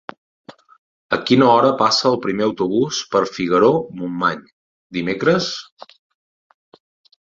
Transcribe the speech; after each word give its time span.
A 1.17 1.19
quina 1.29 1.49
hora 1.57 1.69
passa 1.83 2.07
el 2.13 2.17
primer 2.25 2.47
autobús 2.47 3.03
per 3.13 3.23
Figaró-Montmany 3.37 4.45
dimecres? 5.01 5.55